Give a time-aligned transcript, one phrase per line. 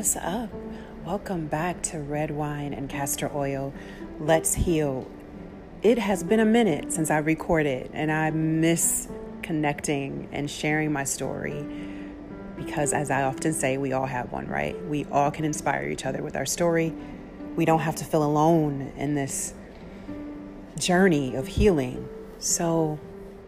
[0.00, 0.48] What's up?
[1.04, 3.74] Welcome back to Red Wine and Castor Oil.
[4.18, 5.06] Let's heal.
[5.82, 9.08] It has been a minute since I recorded, and I miss
[9.42, 11.66] connecting and sharing my story
[12.56, 14.82] because, as I often say, we all have one, right?
[14.86, 16.94] We all can inspire each other with our story.
[17.54, 19.52] We don't have to feel alone in this
[20.78, 22.08] journey of healing.
[22.38, 22.98] So,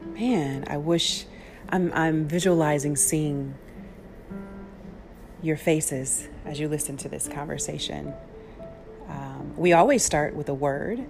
[0.00, 1.26] man, I wish
[1.70, 3.56] I'm, I'm visualizing seeing
[5.46, 8.12] your faces as you listen to this conversation.
[9.08, 11.06] Um, we always start with a word.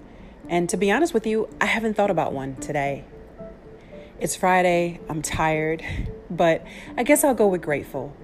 [0.49, 3.05] And to be honest with you, I haven't thought about one today.
[4.21, 5.83] It's Friday, I'm tired,
[6.31, 6.65] but
[6.97, 8.15] I guess I'll go with grateful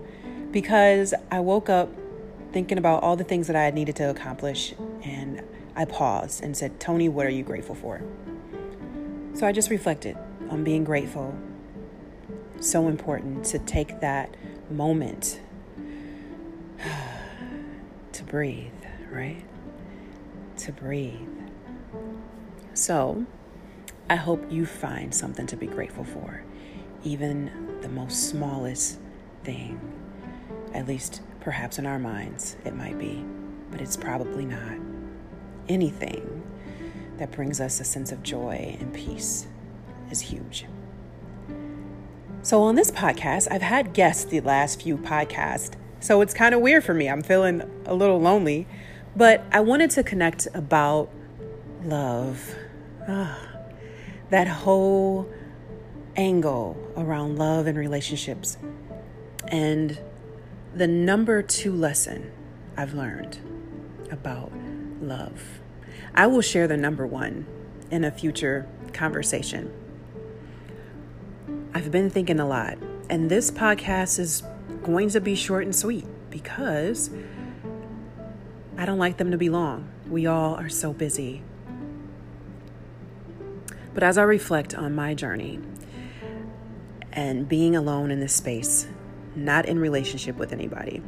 [0.50, 1.88] because I woke up
[2.52, 5.42] thinking about all the things that I had needed to accomplish and
[5.74, 8.02] I paused and said, Tony, what are you grateful for?
[9.32, 10.18] So I just reflected
[10.50, 11.34] on being grateful.
[12.60, 14.36] So important to take that
[14.70, 15.40] moment
[18.12, 18.72] to breathe,
[19.10, 19.42] right?
[20.58, 21.28] To breathe.
[22.74, 23.26] So,
[24.08, 26.42] I hope you find something to be grateful for,
[27.04, 28.98] even the most smallest
[29.44, 29.80] thing.
[30.74, 33.24] At least, perhaps in our minds, it might be,
[33.70, 34.78] but it's probably not.
[35.68, 36.42] Anything
[37.18, 39.46] that brings us a sense of joy and peace
[40.10, 40.66] is huge.
[42.42, 46.60] So, on this podcast, I've had guests the last few podcasts so it's kind of
[46.60, 47.08] weird for me.
[47.08, 48.66] I'm feeling a little lonely,
[49.14, 51.10] but I wanted to connect about
[51.84, 52.56] love.
[53.08, 53.38] Ah,
[54.30, 55.30] that whole
[56.16, 58.58] angle around love and relationships.
[59.48, 59.98] And
[60.74, 62.32] the number two lesson
[62.76, 63.38] I've learned
[64.10, 64.52] about
[65.00, 65.60] love.
[66.14, 67.46] I will share the number one
[67.90, 69.72] in a future conversation.
[71.74, 72.78] I've been thinking a lot,
[73.08, 74.42] and this podcast is
[74.82, 77.10] going to be short and sweet because
[78.76, 79.88] I don't like them to be long.
[80.08, 81.42] We all are so busy.
[83.94, 85.60] But as I reflect on my journey
[87.12, 88.86] and being alone in this space,
[89.36, 91.02] not in relationship with anybody,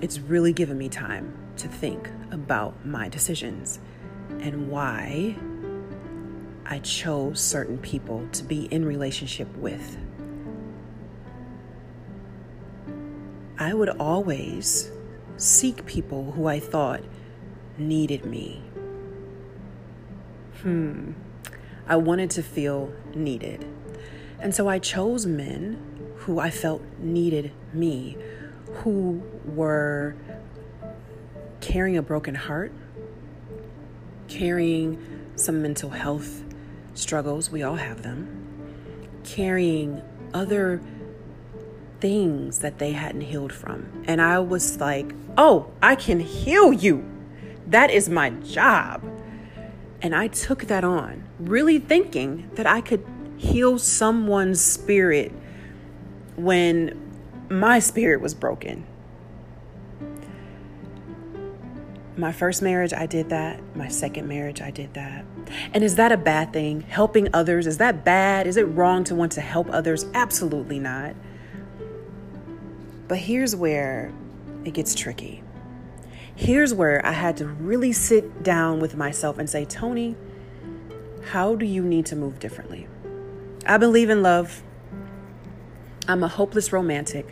[0.00, 3.78] it's really given me time to think about my decisions
[4.40, 5.36] and why
[6.64, 9.98] I chose certain people to be in relationship with.
[13.62, 14.90] I would always
[15.36, 17.00] seek people who I thought
[17.78, 18.60] needed me.
[20.62, 21.12] Hmm.
[21.86, 23.64] I wanted to feel needed.
[24.40, 25.80] And so I chose men
[26.16, 28.16] who I felt needed me,
[28.78, 30.16] who were
[31.60, 32.72] carrying a broken heart,
[34.26, 34.98] carrying
[35.36, 36.42] some mental health
[36.94, 38.26] struggles, we all have them,
[39.22, 40.02] carrying
[40.34, 40.82] other
[42.02, 44.02] things that they hadn't healed from.
[44.08, 47.08] And I was like, oh, I can heal you.
[47.68, 49.04] That is my job.
[50.02, 55.32] And I took that on, really thinking that I could heal someone's spirit
[56.34, 56.98] when
[57.48, 58.84] my spirit was broken.
[62.16, 63.60] My first marriage, I did that.
[63.76, 65.24] My second marriage, I did that.
[65.72, 66.80] And is that a bad thing?
[66.80, 68.48] Helping others, is that bad?
[68.48, 70.04] Is it wrong to want to help others?
[70.14, 71.14] Absolutely not.
[73.12, 74.10] But here's where
[74.64, 75.44] it gets tricky.
[76.34, 80.16] Here's where I had to really sit down with myself and say, Tony,
[81.26, 82.88] how do you need to move differently?
[83.66, 84.62] I believe in love.
[86.08, 87.26] I'm a hopeless romantic.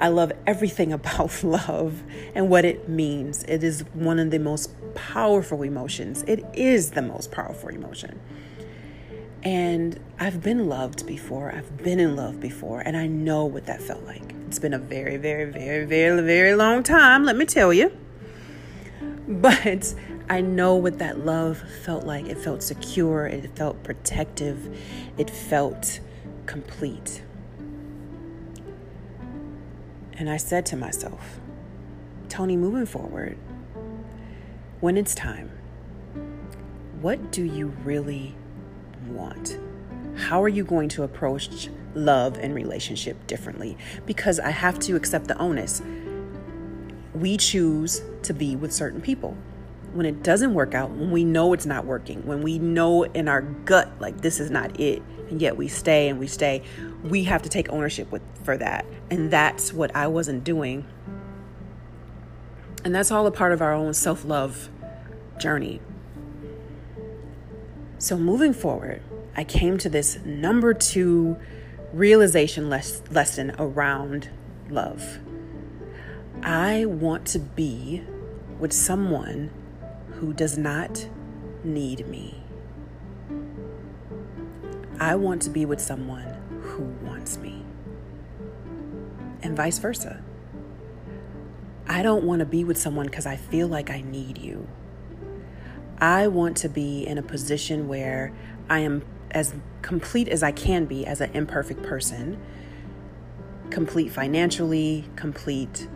[0.00, 2.02] I love everything about love
[2.34, 3.44] and what it means.
[3.44, 6.24] It is one of the most powerful emotions.
[6.26, 8.20] It is the most powerful emotion.
[9.44, 11.54] And I've been loved before.
[11.54, 14.34] I've been in love before, and I know what that felt like.
[14.48, 17.92] It's been a very, very, very, very, very long time, let me tell you.
[19.28, 19.94] But
[20.30, 22.28] I know what that love felt like.
[22.28, 24.74] It felt secure, it felt protective,
[25.18, 26.00] it felt
[26.46, 27.22] complete.
[30.14, 31.40] And I said to myself,
[32.30, 33.36] Tony, moving forward,
[34.80, 35.50] when it's time,
[37.02, 38.34] what do you really
[39.08, 39.58] want?
[40.16, 43.76] How are you going to approach love and relationship differently?
[44.06, 45.82] Because I have to accept the onus.
[47.14, 49.36] We choose to be with certain people.
[49.92, 53.28] When it doesn't work out, when we know it's not working, when we know in
[53.28, 56.62] our gut, like this is not it, and yet we stay and we stay,
[57.02, 58.84] we have to take ownership with, for that.
[59.10, 60.86] And that's what I wasn't doing.
[62.84, 64.68] And that's all a part of our own self love
[65.38, 65.80] journey.
[67.98, 69.02] So, moving forward,
[69.36, 71.36] I came to this number two
[71.92, 74.30] realization les- lesson around
[74.70, 75.18] love.
[76.42, 78.04] I want to be
[78.58, 79.50] with someone
[80.14, 81.08] who does not
[81.64, 82.42] need me.
[85.00, 86.26] I want to be with someone
[86.60, 87.62] who wants me,
[89.42, 90.22] and vice versa.
[91.86, 94.68] I don't want to be with someone because I feel like I need you.
[95.98, 98.32] I want to be in a position where
[98.68, 102.40] I am as complete as I can be as an imperfect person,
[103.70, 105.88] complete financially, complete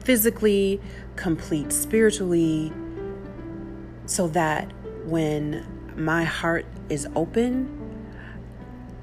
[0.00, 0.80] physically,
[1.16, 2.72] complete spiritually,
[4.06, 4.72] so that
[5.04, 5.66] when
[5.96, 7.76] my heart is open,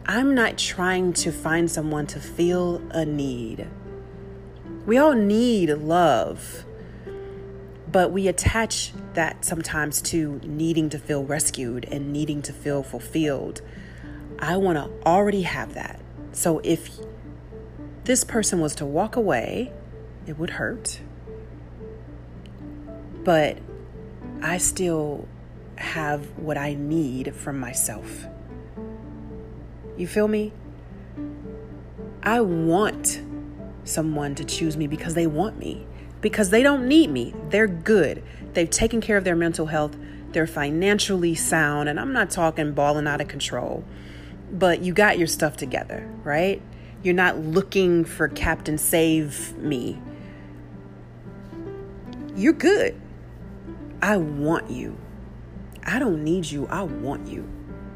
[0.05, 3.67] I'm not trying to find someone to feel a need.
[4.85, 6.65] We all need love,
[7.91, 13.61] but we attach that sometimes to needing to feel rescued and needing to feel fulfilled.
[14.39, 16.01] I want to already have that.
[16.31, 16.89] So if
[18.03, 19.71] this person was to walk away,
[20.27, 20.99] it would hurt.
[23.23, 23.57] But
[24.41, 25.27] I still
[25.77, 28.25] have what I need from myself.
[29.97, 30.53] You feel me?
[32.21, 33.21] I want
[33.83, 35.87] someone to choose me because they want me,
[36.21, 37.33] because they don't need me.
[37.49, 38.23] They're good.
[38.53, 39.95] They've taken care of their mental health.
[40.31, 41.89] They're financially sound.
[41.89, 43.83] And I'm not talking balling out of control,
[44.51, 46.61] but you got your stuff together, right?
[47.03, 49.99] You're not looking for Captain Save Me.
[52.35, 52.99] You're good.
[54.01, 54.97] I want you.
[55.83, 56.67] I don't need you.
[56.67, 57.47] I want you.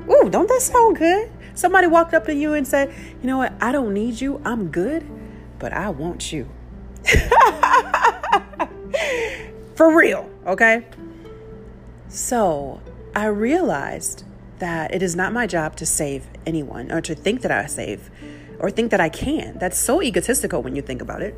[0.09, 1.31] Ooh, don't that sound good?
[1.53, 3.53] Somebody walked up to you and said, You know what?
[3.61, 4.41] I don't need you.
[4.45, 5.05] I'm good,
[5.59, 6.49] but I want you.
[9.81, 10.85] For real, okay?
[12.07, 12.81] So
[13.15, 14.23] I realized
[14.59, 18.11] that it is not my job to save anyone or to think that I save
[18.59, 19.57] or think that I can.
[19.57, 21.33] That's so egotistical when you think about it.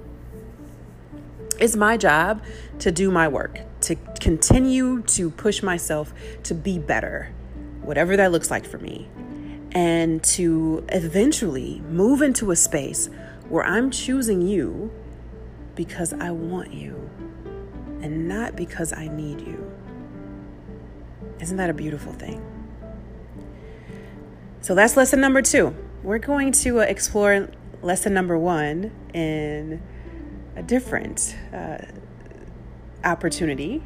[1.57, 2.43] It's my job
[2.79, 6.13] to do my work, to continue to push myself
[6.43, 7.31] to be better,
[7.81, 9.07] whatever that looks like for me,
[9.71, 13.09] and to eventually move into a space
[13.47, 14.91] where I'm choosing you
[15.75, 17.09] because I want you
[18.03, 19.71] and not because I need you.
[21.39, 22.45] Isn't that a beautiful thing?
[24.59, 25.75] So that's lesson number two.
[26.03, 27.49] We're going to uh, explore
[27.81, 29.81] lesson number one in
[30.55, 31.79] a different uh,
[33.03, 33.81] opportunity.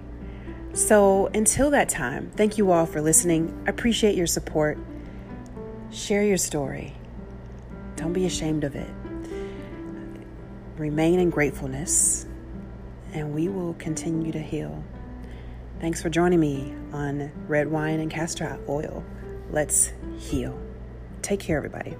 [0.74, 3.64] So until that time, thank you all for listening.
[3.66, 4.78] I appreciate your support.
[5.92, 6.96] Share your story.
[7.96, 8.90] Don't be ashamed of it.
[10.78, 12.27] Remain in gratefulness,
[13.14, 14.84] and we will continue to heal.
[15.80, 19.04] Thanks for joining me on Red Wine and Castor Oil.
[19.52, 20.58] Let's heal.
[21.22, 21.96] Take care, everybody.